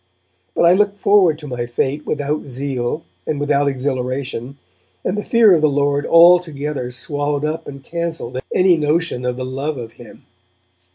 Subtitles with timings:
[0.55, 4.57] But I looked forward to my fate without zeal and without exhilaration,
[5.05, 9.45] and the fear of the Lord altogether swallowed up and cancelled any notion of the
[9.45, 10.25] love of Him.